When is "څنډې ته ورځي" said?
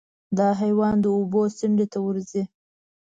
1.57-2.43